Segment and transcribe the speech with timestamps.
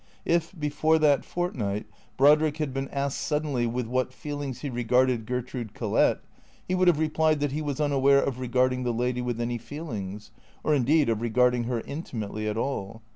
[0.25, 1.85] If, before that fortnight,
[2.17, 6.21] Brodrick had been asked suddenly with what feelings he regarded Gertrude Collett,
[6.67, 9.91] he would have replied that he was unaware of regarding the lady with any feel
[9.91, 10.31] ings,
[10.63, 13.03] or indeed of regarding her intimately at all.